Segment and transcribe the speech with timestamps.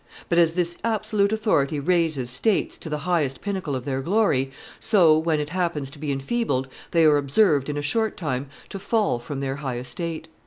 [0.29, 5.15] But as this absolute authority raises states to the highest pinnacle of their glory, so,
[5.15, 9.19] when it happens to be enfeebled, they are observed, in a short time, to fall
[9.19, 10.27] from their high estate.